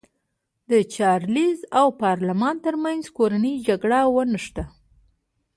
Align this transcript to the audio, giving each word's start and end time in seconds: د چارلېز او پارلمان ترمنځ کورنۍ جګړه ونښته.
د 0.71 0.71
چارلېز 0.95 1.59
او 1.79 1.87
پارلمان 2.03 2.55
ترمنځ 2.65 3.03
کورنۍ 3.17 3.55
جګړه 3.67 3.99
ونښته. 4.15 4.63